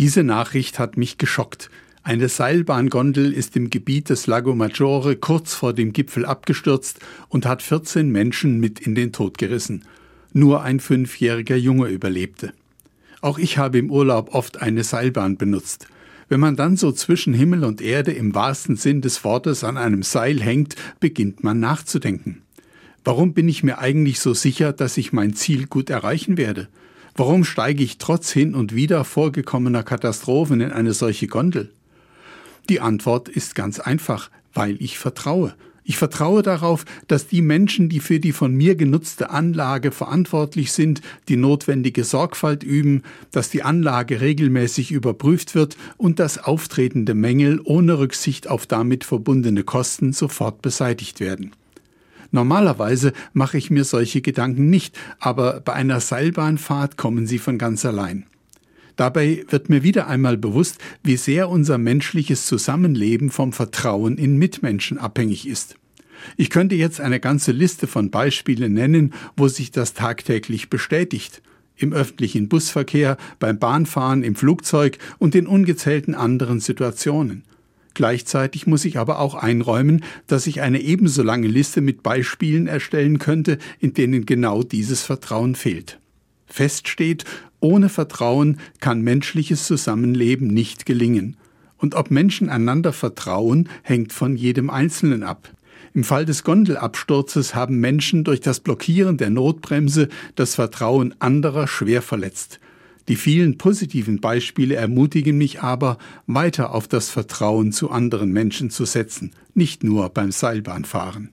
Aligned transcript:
Diese 0.00 0.24
Nachricht 0.24 0.78
hat 0.78 0.96
mich 0.96 1.18
geschockt. 1.18 1.68
Eine 2.02 2.30
Seilbahngondel 2.30 3.34
ist 3.34 3.54
im 3.54 3.68
Gebiet 3.68 4.08
des 4.08 4.26
Lago 4.26 4.54
Maggiore 4.54 5.14
kurz 5.14 5.52
vor 5.52 5.74
dem 5.74 5.92
Gipfel 5.92 6.24
abgestürzt 6.24 7.00
und 7.28 7.44
hat 7.44 7.60
14 7.60 8.08
Menschen 8.08 8.60
mit 8.60 8.80
in 8.80 8.94
den 8.94 9.12
Tod 9.12 9.36
gerissen. 9.36 9.84
Nur 10.32 10.62
ein 10.62 10.80
fünfjähriger 10.80 11.56
Junge 11.56 11.88
überlebte. 11.88 12.54
Auch 13.20 13.36
ich 13.36 13.58
habe 13.58 13.76
im 13.76 13.90
Urlaub 13.90 14.34
oft 14.34 14.62
eine 14.62 14.84
Seilbahn 14.84 15.36
benutzt. 15.36 15.86
Wenn 16.30 16.40
man 16.40 16.56
dann 16.56 16.78
so 16.78 16.92
zwischen 16.92 17.34
Himmel 17.34 17.62
und 17.62 17.82
Erde 17.82 18.12
im 18.12 18.34
wahrsten 18.34 18.76
Sinn 18.76 19.02
des 19.02 19.22
Wortes 19.22 19.64
an 19.64 19.76
einem 19.76 20.02
Seil 20.02 20.40
hängt, 20.40 20.76
beginnt 21.00 21.44
man 21.44 21.60
nachzudenken. 21.60 22.40
Warum 23.04 23.34
bin 23.34 23.50
ich 23.50 23.62
mir 23.62 23.80
eigentlich 23.80 24.20
so 24.20 24.32
sicher, 24.32 24.72
dass 24.72 24.96
ich 24.96 25.12
mein 25.12 25.34
Ziel 25.34 25.66
gut 25.66 25.90
erreichen 25.90 26.38
werde? 26.38 26.68
Warum 27.14 27.44
steige 27.44 27.82
ich 27.82 27.98
trotz 27.98 28.30
hin 28.30 28.54
und 28.54 28.74
wieder 28.74 29.04
vorgekommener 29.04 29.82
Katastrophen 29.82 30.60
in 30.60 30.72
eine 30.72 30.92
solche 30.92 31.26
Gondel? 31.26 31.72
Die 32.68 32.80
Antwort 32.80 33.28
ist 33.28 33.54
ganz 33.54 33.80
einfach, 33.80 34.30
weil 34.54 34.76
ich 34.80 34.98
vertraue. 34.98 35.54
Ich 35.82 35.96
vertraue 35.96 36.42
darauf, 36.42 36.84
dass 37.08 37.26
die 37.26 37.42
Menschen, 37.42 37.88
die 37.88 37.98
für 37.98 38.20
die 38.20 38.30
von 38.30 38.54
mir 38.54 38.76
genutzte 38.76 39.30
Anlage 39.30 39.90
verantwortlich 39.90 40.70
sind, 40.70 41.00
die 41.28 41.36
notwendige 41.36 42.04
Sorgfalt 42.04 42.62
üben, 42.62 43.02
dass 43.32 43.50
die 43.50 43.64
Anlage 43.64 44.20
regelmäßig 44.20 44.92
überprüft 44.92 45.56
wird 45.56 45.76
und 45.96 46.20
dass 46.20 46.38
auftretende 46.38 47.14
Mängel 47.14 47.60
ohne 47.64 47.98
Rücksicht 47.98 48.46
auf 48.48 48.66
damit 48.66 49.02
verbundene 49.02 49.64
Kosten 49.64 50.12
sofort 50.12 50.62
beseitigt 50.62 51.18
werden. 51.18 51.52
Normalerweise 52.30 53.12
mache 53.32 53.58
ich 53.58 53.70
mir 53.70 53.84
solche 53.84 54.20
Gedanken 54.20 54.70
nicht, 54.70 54.98
aber 55.18 55.60
bei 55.60 55.72
einer 55.72 56.00
Seilbahnfahrt 56.00 56.96
kommen 56.96 57.26
sie 57.26 57.38
von 57.38 57.58
ganz 57.58 57.84
allein. 57.84 58.26
Dabei 58.96 59.44
wird 59.48 59.70
mir 59.70 59.82
wieder 59.82 60.08
einmal 60.08 60.36
bewusst, 60.36 60.78
wie 61.02 61.16
sehr 61.16 61.48
unser 61.48 61.78
menschliches 61.78 62.44
Zusammenleben 62.46 63.30
vom 63.30 63.52
Vertrauen 63.52 64.18
in 64.18 64.36
Mitmenschen 64.36 64.98
abhängig 64.98 65.48
ist. 65.48 65.76
Ich 66.36 66.50
könnte 66.50 66.74
jetzt 66.74 67.00
eine 67.00 67.18
ganze 67.18 67.52
Liste 67.52 67.86
von 67.86 68.10
Beispielen 68.10 68.74
nennen, 68.74 69.14
wo 69.36 69.48
sich 69.48 69.70
das 69.70 69.94
tagtäglich 69.94 70.68
bestätigt. 70.68 71.42
Im 71.76 71.94
öffentlichen 71.94 72.48
Busverkehr, 72.48 73.16
beim 73.38 73.58
Bahnfahren, 73.58 74.22
im 74.22 74.34
Flugzeug 74.34 74.98
und 75.18 75.34
in 75.34 75.46
ungezählten 75.46 76.14
anderen 76.14 76.60
Situationen. 76.60 77.44
Gleichzeitig 77.94 78.66
muss 78.66 78.84
ich 78.84 78.98
aber 78.98 79.18
auch 79.18 79.34
einräumen, 79.34 80.04
dass 80.26 80.46
ich 80.46 80.60
eine 80.60 80.80
ebenso 80.80 81.22
lange 81.22 81.48
Liste 81.48 81.80
mit 81.80 82.02
Beispielen 82.02 82.66
erstellen 82.66 83.18
könnte, 83.18 83.58
in 83.78 83.94
denen 83.94 84.26
genau 84.26 84.62
dieses 84.62 85.02
Vertrauen 85.02 85.54
fehlt. 85.54 85.98
Fest 86.46 86.88
steht, 86.88 87.24
ohne 87.60 87.88
Vertrauen 87.88 88.58
kann 88.80 89.02
menschliches 89.02 89.66
Zusammenleben 89.66 90.48
nicht 90.48 90.86
gelingen. 90.86 91.36
Und 91.76 91.94
ob 91.94 92.10
Menschen 92.10 92.48
einander 92.48 92.92
vertrauen, 92.92 93.68
hängt 93.82 94.12
von 94.12 94.36
jedem 94.36 94.70
Einzelnen 94.70 95.22
ab. 95.22 95.50
Im 95.92 96.04
Fall 96.04 96.24
des 96.24 96.44
Gondelabsturzes 96.44 97.54
haben 97.54 97.80
Menschen 97.80 98.22
durch 98.22 98.40
das 98.40 98.60
Blockieren 98.60 99.16
der 99.16 99.30
Notbremse 99.30 100.08
das 100.36 100.54
Vertrauen 100.54 101.14
anderer 101.18 101.66
schwer 101.66 102.00
verletzt. 102.02 102.60
Die 103.08 103.16
vielen 103.16 103.58
positiven 103.58 104.20
Beispiele 104.20 104.76
ermutigen 104.76 105.36
mich 105.36 105.60
aber, 105.60 105.98
weiter 106.26 106.74
auf 106.74 106.88
das 106.88 107.10
Vertrauen 107.10 107.72
zu 107.72 107.90
anderen 107.90 108.32
Menschen 108.32 108.70
zu 108.70 108.86
setzen, 108.86 109.32
nicht 109.52 109.84
nur 109.84 110.08
beim 110.08 110.32
Seilbahnfahren. 110.32 111.28